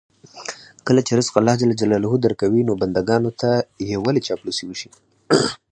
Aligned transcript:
کله 0.87 1.01
چې 1.07 1.11
رزق 1.19 1.33
الله 1.37 1.55
ج 1.59 1.63
درکوي، 2.25 2.61
نو 2.67 2.73
بندګانو 2.81 3.31
ته 3.41 3.49
یې 3.89 3.97
ولې 4.03 4.21
چاپلوسي 4.27 4.63
وشي. 4.67 4.89